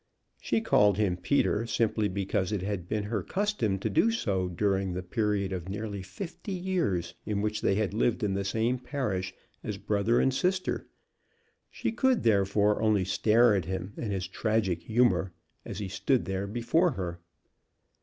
She 0.41 0.61
called 0.61 0.97
him 0.97 1.15
Peter, 1.15 1.67
simply 1.67 2.07
because 2.07 2.51
it 2.51 2.63
had 2.63 2.89
been 2.89 3.03
her 3.03 3.21
custom 3.21 3.75
so 3.75 3.77
to 3.81 3.89
do 3.91 4.49
during 4.55 4.93
the 4.93 5.03
period 5.03 5.53
of 5.53 5.69
nearly 5.69 6.01
fifty 6.01 6.53
years 6.53 7.13
in 7.23 7.39
which 7.39 7.61
they 7.61 7.75
had 7.75 7.93
lived 7.93 8.23
in 8.23 8.33
the 8.33 8.43
same 8.43 8.79
parish 8.79 9.31
as 9.63 9.77
brother 9.77 10.19
and 10.19 10.33
sister. 10.33 10.87
She 11.69 11.91
could, 11.91 12.23
therefore, 12.23 12.81
only 12.81 13.05
stare 13.05 13.53
at 13.53 13.65
him 13.65 13.93
and 13.95 14.11
his 14.11 14.27
tragic 14.27 14.81
humor, 14.81 15.33
as 15.65 15.77
he 15.77 15.87
stood 15.87 16.25
there 16.25 16.47
before 16.47 16.93
her. 16.93 17.19